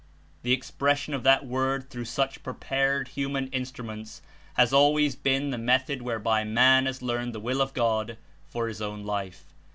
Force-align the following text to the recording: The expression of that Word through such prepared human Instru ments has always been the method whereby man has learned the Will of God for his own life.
The 0.41 0.51
expression 0.51 1.13
of 1.13 1.21
that 1.25 1.45
Word 1.45 1.91
through 1.91 2.05
such 2.05 2.41
prepared 2.41 3.09
human 3.09 3.51
Instru 3.51 3.85
ments 3.85 4.23
has 4.55 4.73
always 4.73 5.15
been 5.15 5.51
the 5.51 5.59
method 5.59 6.01
whereby 6.01 6.43
man 6.43 6.87
has 6.87 7.03
learned 7.03 7.35
the 7.35 7.39
Will 7.39 7.61
of 7.61 7.75
God 7.75 8.17
for 8.49 8.67
his 8.67 8.81
own 8.81 9.03
life. 9.03 9.45